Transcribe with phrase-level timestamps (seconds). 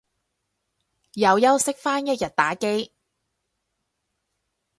[1.13, 2.91] 又休息返一日打機